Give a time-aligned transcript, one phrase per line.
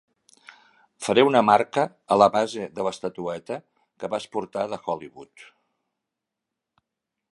[1.07, 1.83] Faré una marca
[2.15, 3.59] a la base de l'estatueta
[4.05, 5.49] que vas portar de Hollywood.